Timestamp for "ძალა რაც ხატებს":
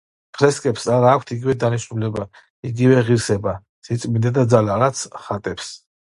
4.57-5.71